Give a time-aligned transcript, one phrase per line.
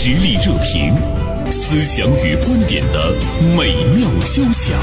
[0.00, 0.94] 实力热评，
[1.50, 3.16] 思想与观点的
[3.56, 4.78] 美妙交响。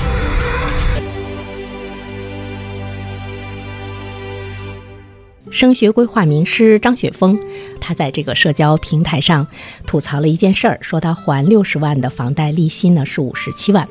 [5.49, 7.39] 升学规划名师张雪峰，
[7.79, 9.47] 他在这个社交平台上
[9.88, 13.88] 吐槽了一件事儿，说他还六十万的房贷利息呢是五十七万，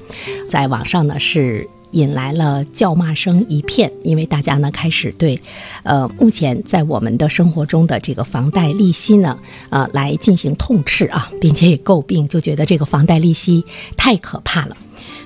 [0.50, 5.40] 在网上呢是引来了叫骂声一片，因为大家呢开始对，
[5.84, 9.38] 呃，目前在我们的生活中的这个房贷利息呢，
[9.70, 13.64] 呃，来进行痛斥啊，并且也诟病，就觉得这个房贷利息
[13.96, 14.76] 太可怕了。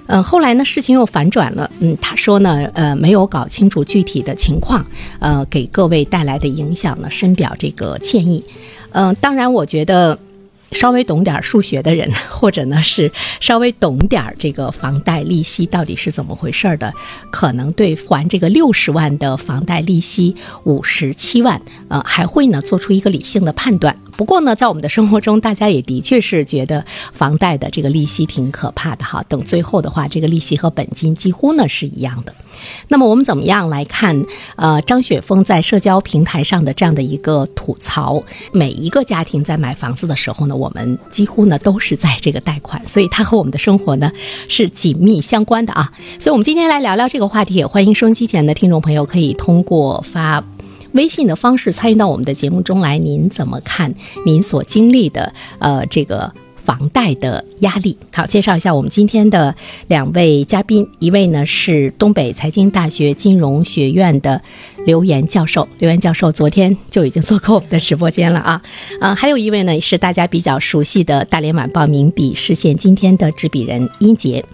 [0.06, 1.70] 嗯，后来呢，事情又反转了。
[1.80, 4.84] 嗯，他说呢，呃，没有搞清楚具体的情况，
[5.18, 8.42] 呃，给各位带来的影响呢，深表这个歉意。
[8.92, 10.18] 嗯，当然，我觉得
[10.72, 16.92] 稍微懂点数学的人， 或者呢是稍微懂点这个房贷利息到底是怎么回事的，
[17.30, 23.96] 可能对还这个六十万的房贷利息五十七万，呃，还会呢做出一个理性的判断。
[24.18, 29.24] 不过呢，在我们的生活中，大家也的确是觉得房贷的这个利息挺可怕的哈。
[29.28, 32.34] 等最后的话，这个利息和本金几乎呢是一样的。
[32.88, 34.20] 那么我们怎么样来看？
[34.56, 38.20] 呃，张雪峰在社交平台上的这样的一个吐槽，
[38.52, 44.10] 每一个家庭在买房子的时候呢，我们几乎呢都是在这个贷款，所以它和我们的生活呢
[44.48, 45.92] 是紧密相关的啊。
[46.18, 50.42] 所以，我们今天来聊聊这个话题，也欢迎收音机前的听众朋友可以通过发。
[50.92, 53.94] 微信的方式参与到我们的节目中来，您怎么看
[54.24, 57.96] 您所经历的呃这个房贷的压力？
[58.12, 59.54] 好，介绍一下我们今天的
[59.86, 64.40] 两位嘉宾，一位呢是东北财经大学金融学院的
[64.84, 68.62] 刘岩教授，刘岩教授昨天就已经做过我们的直播间了啊，
[69.00, 74.44] 呃，还有一位呢是大家比较熟悉的大连晚报名笔视线今天的执笔人殷杰，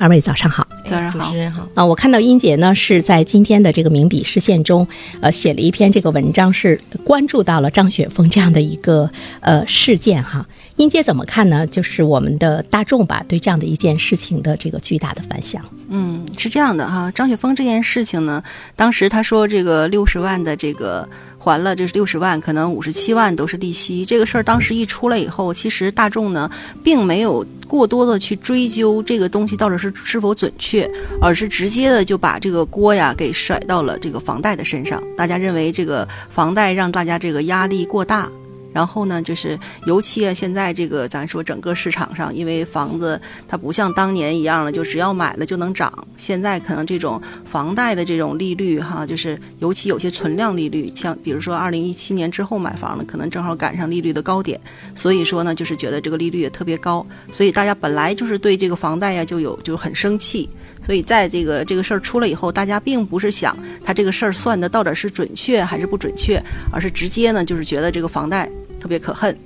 [0.00, 0.66] 二位早上好。
[0.86, 1.84] 早上好，主持人好啊！
[1.84, 4.88] 我看到英姐呢是在今天的这个名笔视线中，
[5.20, 9.08] 呃，写了一篇这个文章，是关注到了张雪峰这样的一个
[9.40, 10.44] 呃事件哈。
[10.76, 11.66] 英姐怎么看呢？
[11.66, 15.62] 就是我们的大众吧，对这样的一件事情的这个巨大的反响。
[15.90, 18.42] 嗯，是这样的哈，张雪峰这件事情呢，
[18.74, 21.06] 当时他说这个六十万的这个
[21.42, 24.04] 还了，这是六十万，可能五十七万都是利息。
[24.04, 26.50] 这个事儿当时一出来以后，其实大众呢
[26.84, 30.86] 并没有过多的去追究这个东西到底是是否准确，
[31.18, 35.02] 而是直接的就把这个锅呀给甩到了这个房贷的身上。
[35.16, 38.28] 大家认为这个房贷让大家这个压力过大。
[38.72, 45.92] 然后呢，就是尤其啊，现在这个咱说整个市场上，因为房子它不像当年一样了，就只要买了就能涨。
[46.16, 54.60] 现在可能这种房贷的这种利率哈，就是尤其有些存量利率，像比如说二零一七年之后买房的，可能正好赶上利率的高点。
[54.94, 60.48] 所以说呢，就是觉得这个利率也特别高，所以大家本来就是对这个房贷呀就有就很生气。
[60.82, 63.54] 所以在这个这个事儿出了以后，大家并不是想
[63.84, 66.42] 他这个事儿算的到底是准确还是不准确，
[66.72, 69.36] 而是直接呢就是觉得这个房贷特别可恨。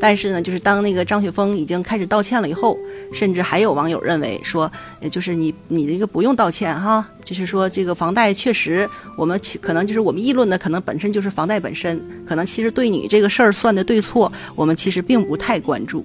[0.00, 2.74] 但是呢，就是当那个张雪峰已经开始道歉了以后，
[3.12, 4.70] 甚至还有网友认为说，
[5.10, 16.02] 就是你你这个不用道歉哈，就是说这个房贷确实我们可能就是我们议论的可能本身就是房贷本身，可能其实对你这个事儿算的对错，我们其实并不太关注。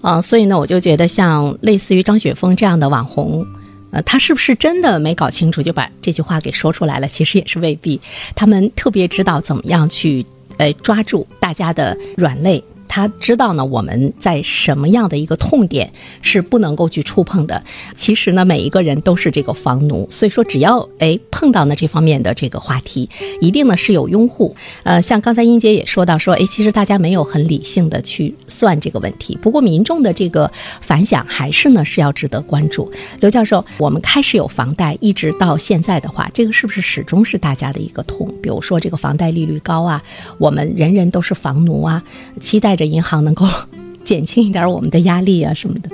[0.00, 3.46] 啊，所以呢，我就觉得像类似于张雪峰这样的网红。
[3.92, 7.08] 呃，他是不是真的没搞清楚就把这句话给说出来了？
[7.08, 8.00] 其实也是未必，
[8.36, 10.24] 他们特别知道怎么样去，
[10.60, 12.62] 呃，抓住大家的软肋。
[12.90, 15.92] 他知道呢，我们在什么样的一个痛点
[16.22, 17.62] 是不能够去触碰的。
[17.94, 23.08] 其实呢，每一个人都是这个房奴，所以说只要哎碰到呢这方面的这个话题，
[23.40, 24.56] 一定呢是有拥护。
[24.82, 29.38] 呃，像刚才英姐也说到说，哎，其实大家没有很理性的去算这个问题。
[29.40, 32.90] 不过民众的这个反响还是呢是要值得关注。
[33.20, 38.28] 刘教授，我们开始有房贷，一直到现在的话，这个是不是始终是大家的一个痛？
[38.42, 40.02] 比如说这个房贷利率高啊，
[40.38, 42.02] 我们人人都是房奴啊，
[42.40, 42.79] 期待。
[42.80, 43.46] 这银行能够
[44.02, 45.90] 减轻一点我们的压力啊什么的，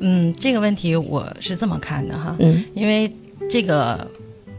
[0.00, 3.08] 嗯，这个问题我是这么看的哈，嗯，因为
[3.48, 4.04] 这个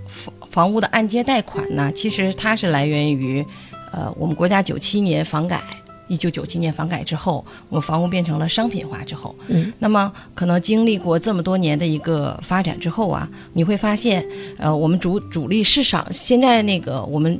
[0.08, 3.46] 房房屋的按揭贷款呢，其实它是来源于，
[3.92, 5.62] 呃，我们国家九七年房改，
[6.08, 14.26] 一九九七年房改之后，我们房屋变成了商品化之后，嗯，那么可能经历过这么多年的一个发展之后啊，你会发现，
[14.58, 17.38] 呃，我们主主力市场现在那个我们。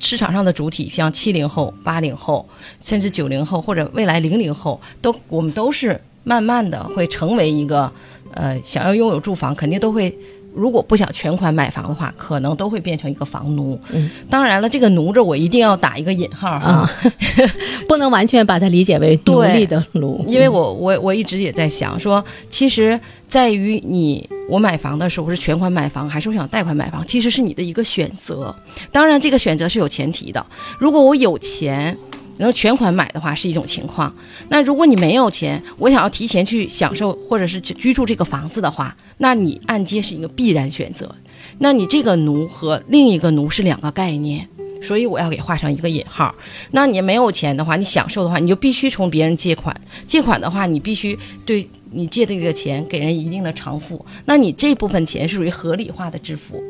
[0.00, 2.48] 市场上的主体，像七零后、八零后，
[2.82, 7.90] 甚至九零后或者未来零零后，都我们都是慢慢的会成为一个，
[8.32, 10.14] 呃，想要拥有住房，肯定都会，
[10.54, 13.78] 如果不想全款买房的话，可能都会变成一个房奴。
[13.90, 16.90] 嗯，当然了，这个奴着我一定要打一个引号啊，
[17.88, 22.98] 不能完全把它理解为奴隶的奴，因为我我我一直也在想说，其实
[23.28, 24.28] 在于你。
[24.48, 27.06] 我买房的时候是全款买房，还是我想贷款买房？
[27.06, 28.56] 其实是你的一个选择。
[28.90, 30.46] 当然，这个选择是有前提的。
[30.78, 31.94] 如果我有钱，
[32.38, 34.10] 能全款买的话是一种情况。
[34.48, 41.14] 那如果你没有钱，我想要提前去享受或者是居住这个房子的话，那你按揭是一个必然选择。
[41.58, 44.48] 那你这个奴和另一个奴是两个概念。
[44.80, 46.32] 所以我要给画上一个引号。
[46.70, 49.78] 那你没有钱的话，你享受的话，你就必须从别人借款。
[50.06, 54.04] 借款的话，你必须对你借的这个钱给人一定的偿付。
[54.24, 56.62] 那你这部分钱是属于合理化的支付。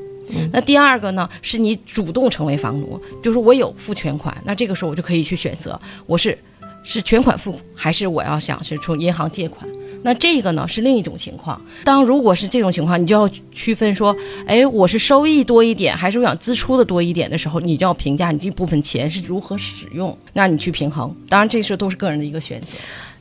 [0.52, 6.38] 那第二个呢，是你主动成为房奴，就是我有付全款，那这个时候我就可以去选择，我是
[6.84, 9.66] 是全款付，还是我要想是从银行借款。
[10.02, 11.58] 那这个呢是另一种情况。
[11.82, 14.14] 当如果是这种情况，你就要区分说，
[14.46, 20.14] 哎，我是收益多一点，还是我想支出的多一点的时候，你就要评价你这部分钱是如何使用。
[20.34, 21.10] 那你去平衡。
[21.30, 22.66] 当然，这些都是个人的一个选择。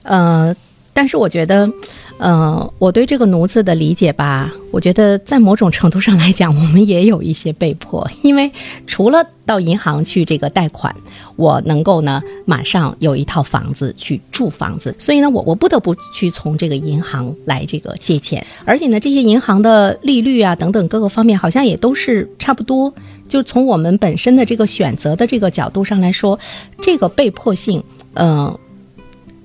[0.03, 0.53] 呃。
[0.97, 1.71] 但是我觉得，
[2.17, 8.51] 呃，我对这个奴字的理解吧，我觉得在某种程度上来讲，我们也有一些被迫，因为
[8.87, 10.95] 除了到银行去这个贷款，
[11.35, 22.91] 我能够呢马上有一套房子去住房子，所以呢，我我不得不去从这个银行来这个借钱，而且呢，这些银行的利率啊等等各个方面好像也都是差不多，
[23.29, 26.39] 就从我们本身的这个选择的这个角度上来说，
[26.81, 27.83] 这个被迫性，
[28.15, 28.57] 嗯。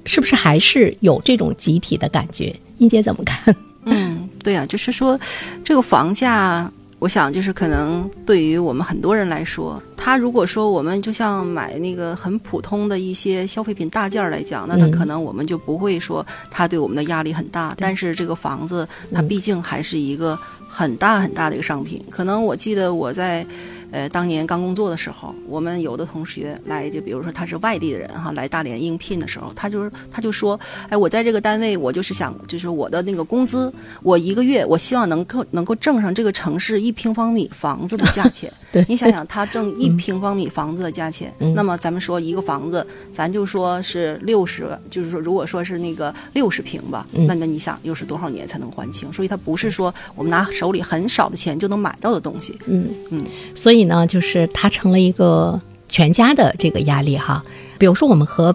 [0.05, 2.55] 是不是还是有这种集体的感觉？
[2.79, 3.55] 英姐怎么看？
[3.85, 5.19] 嗯，对啊，就是说，
[5.65, 17.75] 这个房价，我想就是可能对于我们很多人来说，他如果说我们就像买那个很普通的一些消费品大件来讲，那他可能我们就不会说他对我们的压力很大。
[17.79, 20.39] 但是这个房子，它毕竟还是一个
[20.69, 22.03] 很大很大的一个商品。
[22.11, 23.47] 可能我记得我在。
[23.93, 30.59] 呃，当年刚工作的时候，我们有的同学来，就比如说他是外地的人哈，来大连应聘的时候，他就是他就说，
[30.89, 33.71] 哎，我在这个单位，我就是想，就是我的那个工资，
[34.03, 38.51] 我一个月，我希望能够能够挣上这个城市一平方米房子的价钱。
[38.73, 49.13] 对，你想想，他挣一平方米房子的价钱，那么咱们说一个房子，咱就说是六十，就是说如果说是那个六十平吧，那么你想又是多少年才能还清？
[49.13, 52.59] 所以它不是说我们拿手里很少的钱就能买到的东西。
[52.65, 53.23] 嗯嗯，
[53.55, 53.82] 所以。
[53.85, 57.45] 呢，就是它成了一个全家的这个压力哈。
[57.79, 58.55] 比如说，我们和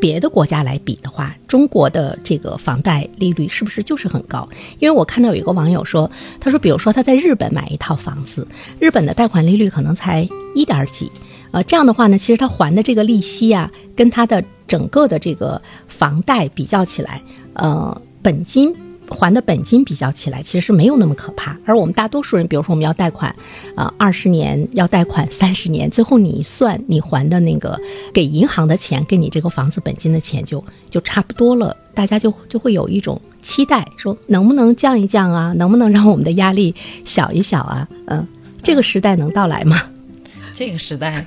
[0.00, 4.48] 别的国家来比的话，中国的这个房贷利率是不是就是很高？
[4.78, 6.10] 因为我看到有一个网友说，
[6.40, 8.46] 他说，比如说他在日本买一套房子，
[8.80, 11.10] 日本的贷款利率可能才一点几，
[11.52, 17.22] 呃，这样的话呢，其实他还的这个利息啊，跟他的整个的这个房贷比较起来，
[17.54, 18.74] 呃，本金。
[19.12, 21.56] 还的本金比较起来，其实是没有那么可怕。
[21.64, 23.34] 而我们大多数人，比如说我们要贷款，
[23.76, 27.78] 啊，二十年要贷款三十年，最后你一算，你还的那个
[28.12, 31.76] 给银行的钱，跟你这个房子本金的钱就就差不多了。
[31.94, 35.52] 大家就就会有一种期待，说能不能降一降啊？
[35.52, 36.74] 能不能让我们的压力
[37.04, 37.86] 小一小啊？
[38.06, 38.26] 嗯，
[38.62, 39.82] 这个时代能到来吗？
[40.54, 41.24] 这个时代，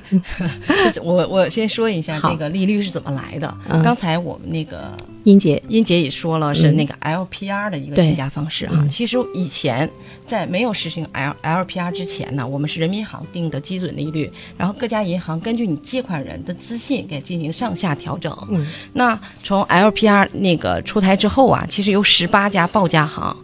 [1.04, 3.58] 我我先说一下这个利率是怎么来的。
[3.84, 4.96] 刚才我们那个。
[5.26, 8.86] 英杰，英杰也说了是那个 LPR 的一个定价方式哈。
[8.90, 9.90] 其实以前
[10.26, 18.32] 在没有实行 L LPR 之前呢，我们是人民银行定的基准利率，然后各家银行根据你借款人的资信给进行上下调整。
[18.50, 23.36] 嗯，那从 LPR 那个出台之后啊，其实有十八家报价行，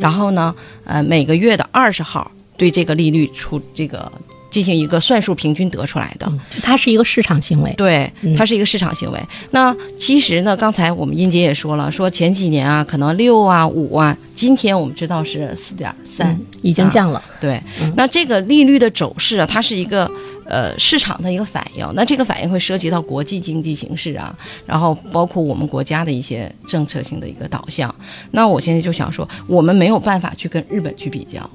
[0.00, 0.54] 然后呢，
[0.84, 4.10] 呃，每个月的二十号对这个利率出这个。
[4.50, 6.30] 进行一个算术平均得出来的，
[6.62, 7.72] 它是一个市场行为。
[7.76, 9.20] 对，它是一个市场行为。
[9.50, 17.22] 那其实呢，刚才我们英姐也说了，说前几年啊，可能六啊五啊，今天我们知道是四点三，已经降了。
[17.40, 17.62] 对，
[17.94, 20.10] 那这个利率的走势啊，它是一个
[20.46, 21.86] 呃市场的一个反应。
[21.94, 24.34] 那这个反应会涉及到国际经济形势啊，
[24.64, 27.94] 然后包括我们国家的一些政策性的一个导向。
[28.30, 31.48] 那我现在就想说，我们没有办法去跟日本去比较。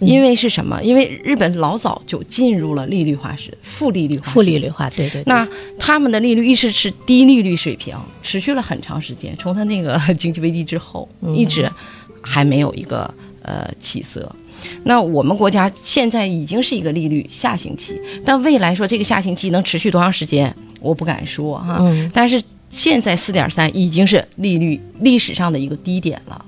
[0.00, 0.82] 因为是什么？
[0.82, 4.30] 因为日本老早就进入了利率化时，负利率化。
[4.32, 5.22] 负利率化，对对。
[5.26, 5.46] 那
[5.78, 9.34] 他们的利率一直是低利率水平，持续了很长时间。
[9.38, 11.70] 从他那个 经济危机之后，一直
[12.20, 13.12] 还没有一个
[13.42, 14.30] 呃起色。
[14.84, 21.78] 那我们国家现在已经是一个利率下行期，但未来说这个下行期能持续多长时间，我不敢说哈。
[21.80, 26.44] 嗯但是现在四点三已经是利率历史上的一个低点了。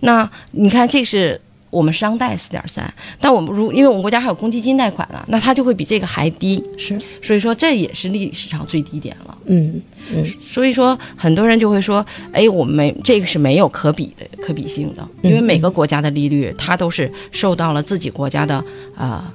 [0.00, 1.40] 那你看，这是。
[1.70, 9.38] 我们商贷四点三，但我们如因为我们国家还有公积金贷款呢，那它就会比这个还低，是，所以说这也是历史上最低点了。
[9.46, 9.80] 嗯
[10.12, 18.64] 嗯，所以说很多人就会说，哎，我们没这个是没有可比的可比性的，因为每个国家的利率它都是受到了自己国家的
[18.96, 19.32] 啊。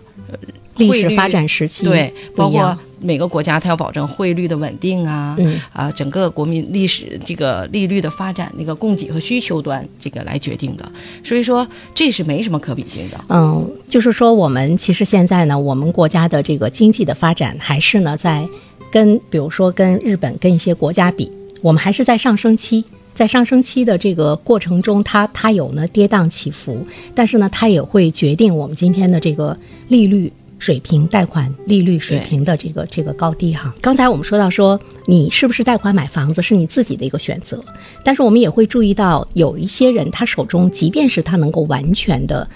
[0.78, 10.92] 历史发展时期对，包括每个国家它要保证汇率的稳定啊，嗯啊，整个国民历史这个利率的发展那个供给和需求端这个来决定的，
[11.24, 13.20] 所以说这是没什么可比性的。
[13.30, 18.48] 嗯，就是说我们其实现在呢，我们国家的这个经济的发展还是呢在
[18.90, 21.32] 跟比如说跟日本跟一些国家比，
[21.62, 22.84] 我们还是在上升期。
[23.16, 26.84] 在上升期的这个过程中，它它有呢跌宕起伏，
[27.14, 29.56] 但是呢，它也会决定我们今天的这个
[29.88, 30.34] 利率
[30.64, 33.76] 水平、贷款利率水平的这个这个高低哈。
[33.82, 37.62] 刚才我们说到说，你是不是贷款买房子是你自己的一个选择，
[38.02, 42.48] 但是我们也会注意到，有一些人他手中即便是他能够完全的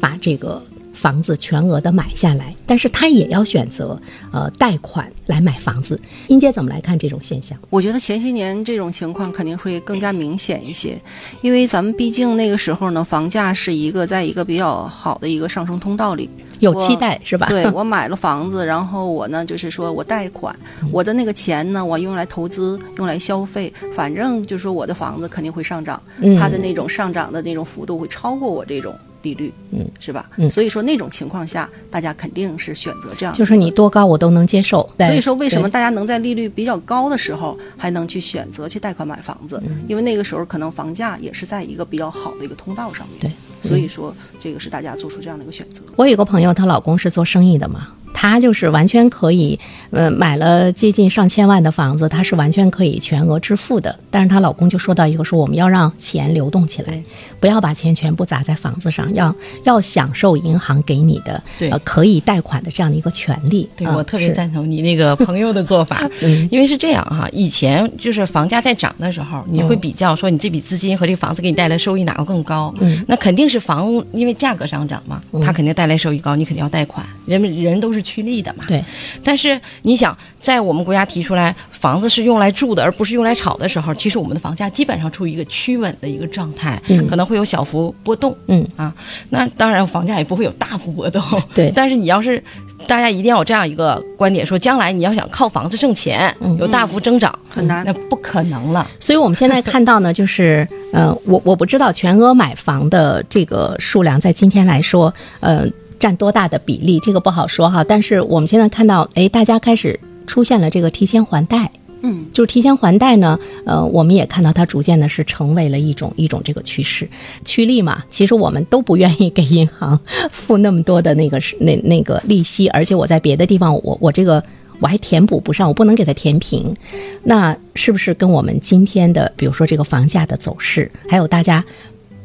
[0.00, 0.60] 把这个。
[1.02, 4.00] 房子全额的买下来，但是他也要选择
[4.32, 6.00] 呃贷款来买房子。
[6.28, 7.58] 英姐怎么来看这种现象？
[7.70, 10.96] 我觉得前些年这种情况肯定会更加明显一些，
[11.40, 16.30] 因为咱们毕竟那个时候呢，房价是一个在一个比较好的一个上升通道里，
[16.60, 17.48] 有期待是吧？
[17.50, 20.54] 对我买了房子，然后我呢就是说我贷款，
[20.92, 26.00] 我的那个钱呢我用来投资，用来消费，反正就是说我的房子肯定会上涨，
[26.38, 28.96] 它的那种上涨的那种幅度会超过我这种。
[29.22, 30.28] 利率，嗯，是吧？
[30.36, 34.88] 嗯，所以说那种情况下，大家肯定是选择这样，就是你多高我都能接受。
[34.98, 39.62] 所以说，为什么大家能在利率比较高的时候还能去选择去贷款买房子？
[39.88, 43.20] 因为那个时候可能房价也是在一个比较好的一个通道上面。
[43.20, 45.82] 对，所以说这个是大家做出这样的一个选择。
[45.96, 47.88] 我有个朋友，她老公是做生意的嘛。
[48.12, 49.58] 她就是完全可以，
[49.90, 53.94] 呃，买了接近上千万的房子，她是完全可以全额支付的。
[54.10, 57.02] 但是她老公就说到一个说，我们要让钱流动起来，
[57.40, 63.68] 不要把钱全部砸在房子上，要要享受银行给你的呃可以贷款的这样的一个权利。
[63.76, 66.08] 对我特别赞同你那个朋友的做法，
[66.50, 72.72] 因为是这样哈，以前就是房价在涨的时候，你会比较说你这笔资金和这个房子给你带来收益哪个更高？
[72.80, 77.04] 嗯，那肯定是房屋，因为价格上涨嘛，它肯定带来收益高，你肯定要贷款。
[77.24, 78.01] 人们人都是。
[78.02, 78.82] 趋利的嘛，对。
[79.24, 88.92] 但是你想，在我们国家提出来房子是用来住的，而不是用来炒的时候，其实我们的房价基本上处于一个趋稳的一个状态，可能会有小幅波动，嗯啊。
[89.30, 91.22] 那当然，房价也不会有大幅波动，
[91.54, 91.72] 对。
[91.74, 92.42] 但是你要是
[92.86, 98.86] 大家一定要有这样一个观点，说将来你要想靠房子挣钱，有大幅增长很难，那不可能了。
[98.98, 105.66] 所以我们现在看到呢，就是呃，我我不知道全额买房的这个数量在今天来说，呃。
[106.02, 107.84] 占多大的比例，这个不好说哈。
[107.84, 117.08] 但是我们现在看到，哎，大家开始出现了这个提前还贷，嗯，就是提前还贷呢，呃，我们也看到它逐渐的是成为了一种 一种这个趋势，
[117.44, 118.02] 趋利嘛。
[118.10, 119.96] 其实我们都不愿意给银行
[120.32, 124.42] 付那么多的那个是那那个利息，而且我在别的地方，我我这个
[124.80, 126.74] 我还填补不上，我不能给它填平。
[127.22, 131.64] 那是不是跟我们今天的，比如说这个房价的走势，还有大家？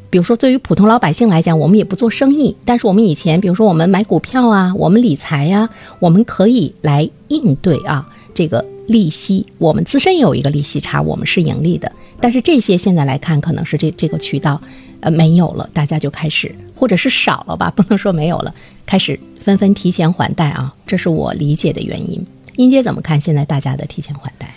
[0.09, 11.91] 比如说，对于普通老百姓来讲，我们也不做生意，但是我们以前，比如说我们买股票啊，我们理财呀，我们可以来应对啊这个利息，我们自身有一个利息差，我们是盈利的。
[12.19, 14.59] 但是这些现在来看，可能是这这个渠道，
[15.01, 18.53] 呃，没有了，大家就开始，或者是少了吧，不能说没有了，
[18.85, 22.25] 开始纷纷提前还贷啊，这是我理解的原因。
[22.55, 24.51] 英姐怎么看现在大家的提前还贷？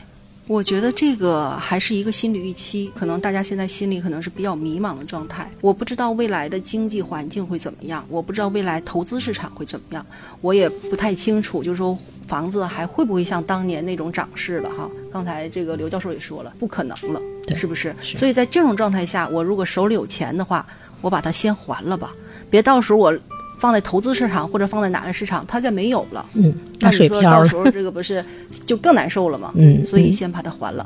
[0.50, 5.48] 我觉得这个还是一个心理预期，可能大家现在心里可能是比较迷茫的状态。
[5.60, 10.04] 我不知道未来的经济环境会怎么样，我不知道未来投资市场会怎么样，
[10.40, 14.90] 我也不太清楚，就是说房子还会不会像当年那种涨势了哈。
[15.12, 17.22] 刚才这个刘教授也说了，不可能了，
[17.54, 17.94] 是不是？
[18.02, 20.66] 所以在这种状态下，我如果手里有钱的话，
[21.00, 22.10] 我把它先还了吧，
[22.50, 23.16] 别到时候我。
[23.60, 28.24] 放在投资市场或者放在哪个市场，它再没有了，嗯，那你说到时候这个不是
[28.66, 29.52] 就更难受了吗？
[29.54, 30.84] 嗯，所以先把它还了。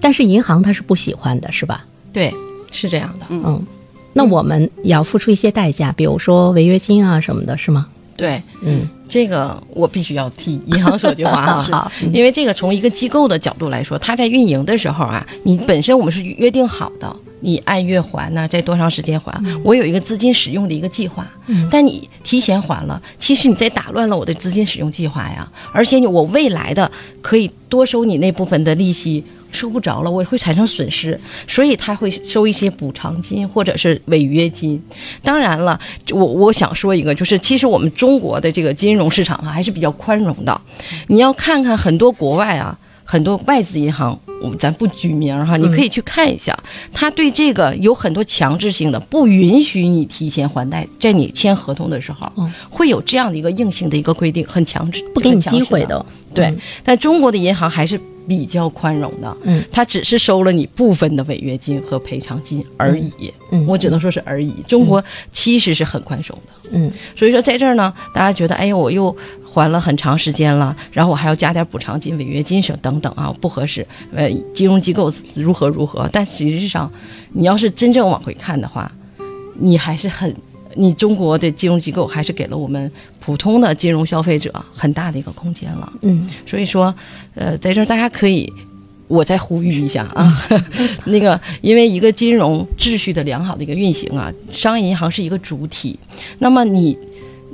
[0.00, 1.84] 但是银行它是不喜欢的，是吧？
[2.12, 2.32] 对，
[2.70, 3.26] 是这样的。
[3.30, 3.64] 嗯，
[4.12, 7.86] 那我们也要付出一些代价，比如说违约金啊什么的，是吗？
[8.16, 17.16] 对，嗯，这个我必须要替银行说句话啊， 好，因为这个从一个机构的角度来说，它在运营的时候啊，你本身我们是约定好的。
[17.40, 19.40] 你按月还呢，在多长时间还？
[19.62, 21.26] 我有一个资金使用的一个计划，
[21.70, 25.46] 但你提前还了，其实你在打乱了我的资金使用计划呀。
[25.72, 26.90] 而且你我未来的
[27.20, 34.82] 可以多收你那部分的利息，收不着了，我会产生损失，所以他会收一些补偿金或者是违约金。
[35.22, 35.78] 当然了，
[36.10, 40.60] 我我想说一个，就是其实我们中国的这个金融市场啊，还是比较宽容的。
[41.08, 42.78] 你要看看很多国外啊。
[43.08, 44.18] 很多外资银行，
[44.58, 46.56] 咱不举名哈，你可以去看一下，
[46.92, 52.30] 他对这个有很多强制性的，不允许你提前还贷，在你签合同的时候，
[52.70, 56.04] 会有这样的一个硬性的一个规定，很强制，不给你机会的。
[56.32, 56.52] 对，
[56.84, 64.54] 但中国的银行还是比较宽容的，嗯，他只是收了你部分的违约金和赔偿金而已，嗯，我只能说是而已。
[64.68, 65.02] 中国
[65.32, 69.16] 其实是很宽松的，嗯，所以说在这儿呢，大家觉得，哎呀，我又。
[69.60, 73.86] 还了很长时间了，然后我还要加点补偿金、违约金什等等啊，不合适。
[74.14, 76.08] 呃，金融机构如何如何？
[76.12, 76.90] 但实际上，
[77.32, 78.90] 你要是真正往回看的话，
[79.58, 80.34] 你还是很
[80.74, 85.90] 你中国的金融机构还是给了我们普通的金融消费者很大的一个空间了。
[86.02, 86.94] 嗯所以说，
[87.34, 88.52] 呃，在这儿大家可以，
[89.08, 90.32] 我再呼吁一下啊，
[91.06, 95.98] 那个，因为一个金融秩序的良好的一个运行啊，商业银行是一个主体，
[96.40, 96.98] 那么你。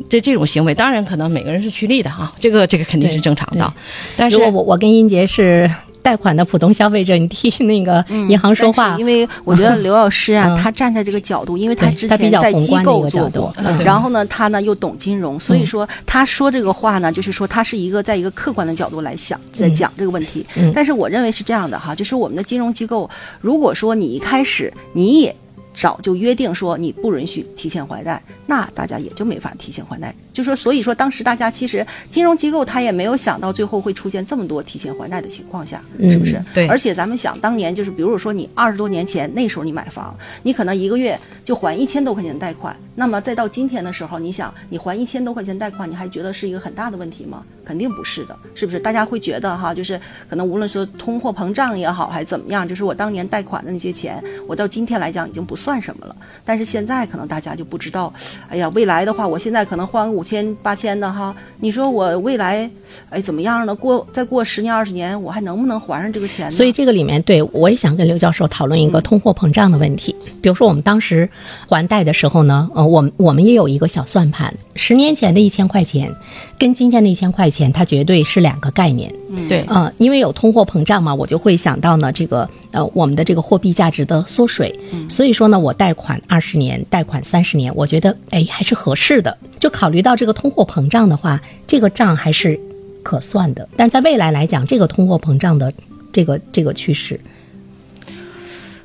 [0.08, 3.72] 这这种行为，当然可能每个人是趋利的哈，这个这个肯定是正常的，
[4.16, 5.70] 但是如果我我跟英杰是
[6.02, 10.56] 贷款的普通消费者，你替那个银行说话，因为我觉得 刘老师啊，嗯。
[10.56, 20.44] 他站在这个角度，因为他之前在机构做过，嗯然后呢，他呢又懂金融，所以说他说这个话呢，就是说他是一个在一个客观的角度来想，在讲这个问题。
[20.56, 20.72] 嗯。
[20.74, 23.08] 但是我认为是这样的哈，就是我们的金融机构，
[23.40, 25.34] 如果说你一开始你也
[25.74, 30.14] 早就约定说你不允许提前还贷，那大家也就没法提前还贷。
[30.32, 36.36] 就说，所以说当时大家其实金融机构他也没有想到最后会出现这么多提前还贷的情况下，是不是？
[36.36, 47.42] 嗯对而且咱们想当年就是，比如说你二十多年前那时候你买房，你可能一个月就还一千多块钱贷款，那么再到今天的时候，你想你还一千多块钱贷款，你还觉得是一个很大的问题吗？
[47.64, 48.78] 肯定不是的，是不是？
[48.78, 56.14] 大家会觉得哈，就是可能无论说通货膨胀也好，还是怎么样，就是我当年贷款的那些钱，我到今天来讲已经不算什么了。
[56.44, 58.12] 但是现在可能大家就不知道，
[58.48, 62.68] 哎呀，未来的话，我现在可能还五千八千的哈，你说我未来，
[63.10, 63.74] 哎怎么样呢？
[63.74, 66.52] 过再过十年二十年，我还能不能还上这个钱呢？
[66.52, 70.14] 所以这个里面，对我也想跟刘教授讨论一个通货膨胀的问题。
[70.42, 71.30] 比如说，我们当时
[71.68, 76.14] 还贷的时候呢，我们我们也有一个小算盘，十年前的一千块钱，
[76.58, 79.12] 跟今天的一千块钱，它绝对是两个概念。
[79.48, 89.36] 对呃，因为有通货膨胀嘛，我就会想到呢，这个呃，我们的这个货币价值的缩水，所以说呢，我贷款二十年，贷款三十年，我觉得哎还是合适的。
[89.58, 92.58] 就考虑到这个通货膨胀的话，这个账还是
[93.02, 93.68] 可算的。
[93.76, 95.72] 但是在未来来讲，这个通货膨胀的
[96.12, 97.18] 这个这个趋势，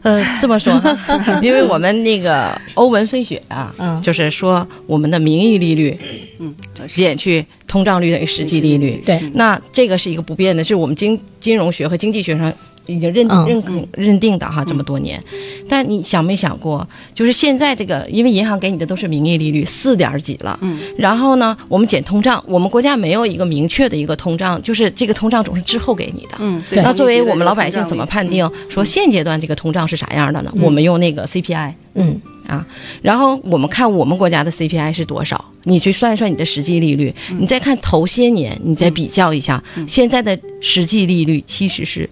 [0.03, 0.95] 呃，这么说哈，
[1.41, 4.01] 因为我们那个欧文飞雪啊，嗯。
[4.01, 5.97] 就是说我们的名义利率
[6.39, 6.53] 嗯，
[6.87, 12.53] 减去通胀率等于实际利率，对，那这个是一个不变的，是我们经金融学和经济学上
[12.87, 15.23] 已经认、嗯认可认定的哈，这么多年。
[15.69, 26.37] 但你想没想过，就是现在这个，因为银行给你的都是名义利率四点几了，嗯，然后呢，我们减通胀，我们国家没有一个明确的一个通胀，就是这个通胀总是滞后给你的。
[26.39, 26.81] 嗯，对。
[26.81, 30.51] 那作为我们老百姓怎么判定说现阶段这个通胀是啥样的呢？
[30.61, 32.19] 我们用那个 CPI，嗯。
[32.47, 32.65] 啊，
[33.01, 42.09] 然后我们看我们国家的 CPI 是多少，你去算一算你的实际利率，你再看头些年，你再比较一下，现在的实际利率其实是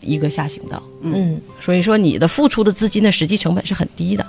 [0.00, 4.26] 一个下行道，嗯所以说你的付出的资金的实际成本是很低的。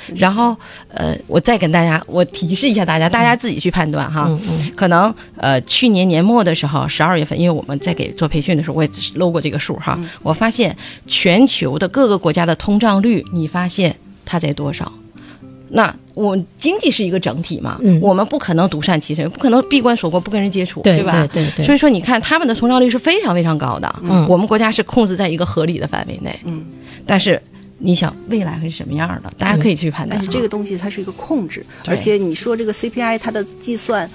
[0.00, 0.56] 是然后，
[0.94, 4.26] 呃，我再跟大家，我提示一下大家，大家自己去判断哈。
[4.28, 9.98] 嗯嗯可能呃，去年年末的时候，十二月份，因为我们在给做培训的时候，我也搂过这个数哈。
[10.22, 10.76] 我发现
[11.08, 14.92] 全球的各个国家的通胀率，你发现它在多少？
[15.68, 21.26] 那我经济是一个整体嘛，嗯我们不可能独善其身，不可能闭关锁国不跟人接触，对吧？
[21.32, 26.64] 对对对所以说，你看他们的通胀率是非常非常高的，嗯我们国家是控制在一个合理的范围内，嗯，
[27.04, 27.40] 但是
[27.78, 29.32] 你想未来会是什么样的？
[29.36, 30.24] 大家可以去判断哈。
[30.24, 34.08] 但是这个东西它是一个控制，而且你说这个 CPI 它的计算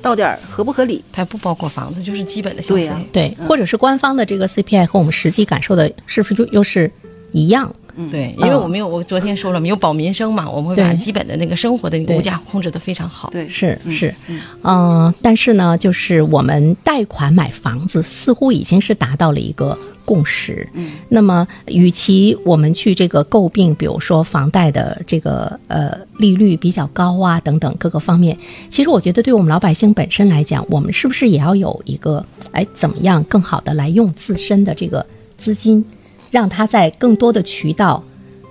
[0.00, 1.04] 到底儿合不合理？
[1.12, 2.80] 它不包括房子，就是基本的消费。
[2.80, 6.90] 对呀对，或者是官方的这个 CPI 和我们实际感受的，是不是又又是
[7.30, 7.72] 一样？
[8.10, 13.28] 对，因为我们有，我昨天说了，我们有保民生嘛，我们会把基本的那个生活的那个物价控制的非常好。
[13.30, 14.14] 对，是是，
[14.62, 20.66] 嗯、但是呢，就是我们贷款买房子似乎已经是达到了一个共识。
[20.72, 28.36] 嗯，那么与其我们去这个诟病，比如说房贷的这个呃利率比较高啊等等各个方面，
[28.70, 35.04] 其实我觉得对我们老百姓本身来讲，我们是不是也要有一个哎怎么样更好的来用自身的这个
[35.36, 35.84] 资金，
[36.32, 38.02] 让它在更多的渠道。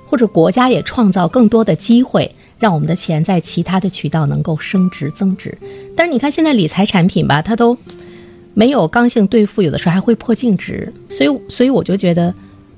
[0.08, 5.58] 或者国家也创造更多的机会，让我们的钱在其他的渠道能够升值增值。
[5.96, 7.78] 但是你看现在理财产品吧，它都
[8.54, 12.34] 没有刚性兑付，有的时候还会破净值，所以 所以我就觉得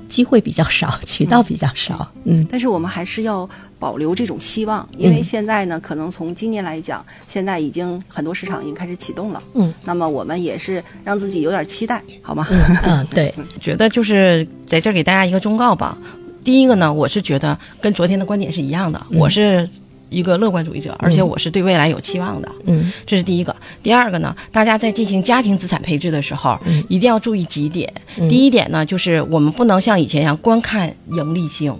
[0.07, 2.07] 机会比较少，渠道比较少。
[2.25, 3.49] 嗯但是我们还是要
[3.84, 9.43] 保留这种希望，因为嗯现在呢，可能从今年来讲，现在已经很多市场已经开始启动了。
[9.56, 12.48] 嗯，那么我们也是让自己有点期待，好吗？
[12.50, 15.98] 嗯嗯， 对，觉得就是在这儿给大家一个忠告吧。
[16.46, 19.69] 第一个呢，我是觉得跟昨天的观点是一样的，我是
[20.10, 22.50] 一个乐观主义者，而且我是对未来有期望的。
[22.67, 23.54] 嗯这是第一个。
[23.82, 27.93] 第二个呢，大家在进行家庭资产配置的时候，嗯一定要注意几点。
[28.15, 31.78] 嗯第一点呢，就是我们不能像以前一样光看盈利性。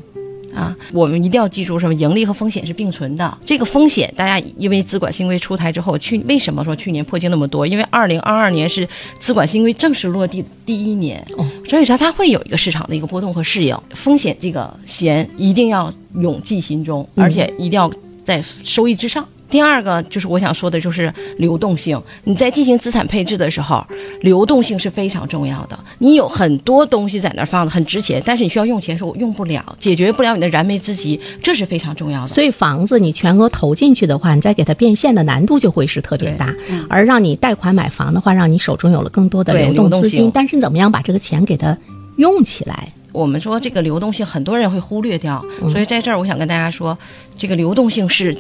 [0.56, 3.38] 啊，我们一定要记住，什么盈利和风险是并存的。
[3.44, 7.66] 这个风险，大家因为资管新规出台之后，去为什么说去年破净那么多？
[7.66, 8.88] 因为二零二二年是
[9.20, 13.76] 资管新规正式落地的第一年，哦所以说它会有一个市场的一个波动和适应。
[13.96, 17.92] 风险这个弦一定要永记心中，嗯而且一定要
[18.26, 19.28] 在收益之上。
[19.54, 22.02] 第二个就是我想说的，就是流动性。
[22.24, 23.86] 你在进行资产配置的时候，
[24.22, 25.80] 流动性是非常重要的。
[26.00, 32.30] 你有很多东西在那儿放着很值钱，但是你需要用钱的时候我用不了，解决不了你的燃眉之急，这是非常重要的。
[32.30, 36.52] 所以房子你全额投进去的话，你再给它变现的难度就会是特别大。
[36.90, 41.78] 而让你贷款买房的话，让你手中有了更多的流动资金，性但是你怎么样把这个钱给它
[42.16, 42.92] 用起来？
[43.12, 46.98] 我们说这个流动性，很多人会忽略掉，嗯所以在这儿我想跟大家说，
[47.38, 48.36] 这个流动性是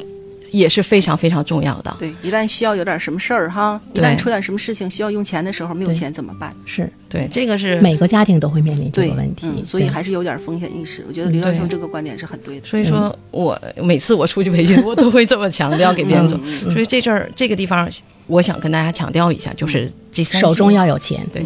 [0.53, 1.93] 也是非常非常重要的。
[1.97, 6.53] 对，一旦需要有点什么事儿哈，一旦出点什么事情需要用钱的时候，没有钱怎么办？
[6.63, 11.03] 是对，这个是每个家庭都会面临这个问题，嗯，所以还是有点风险意识。
[11.07, 12.67] 我觉得刘教授这个观点是很对的。
[12.67, 16.39] 所以说我每次我出去培训，我都会这么强调给别人做。
[16.45, 17.89] 嗯所以这阵儿这个地方，
[18.27, 21.43] 我想跟大家强调一下，就是这三手中要有钱，对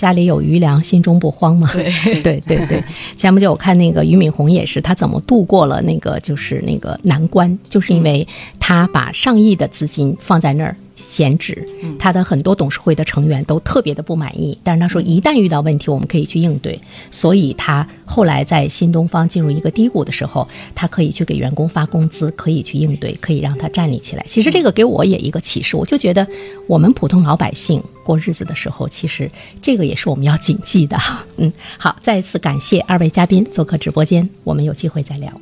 [0.00, 1.68] 家里有余粮，心中不慌嘛。
[1.74, 1.92] 对。
[2.22, 2.82] 对对对，
[3.18, 8.26] 前不久我看那个俞敏洪也是，他怎么度过了那个就是那个难关，就是因为
[8.58, 11.66] 他把上亿的资金放在那儿闲置，
[11.98, 16.78] 他的很多董事会的成员都特别的不满意，但是他说一旦遇到问题，我们可以去应对，
[17.10, 24.24] 所以他后来在新东方进入一个低谷的时候，他可以去给员工发工资，可以去应对，可以让他站立起来。
[24.28, 26.26] 其实这个给我也一个启示，我就觉得
[26.66, 29.30] 我们普通老百姓过日子的时候，其实
[29.62, 30.98] 这个也是我们要谨记的。
[31.38, 35.40] 嗯，好，再一次感谢二位嘉宾做客直播间，我们有机会再聊。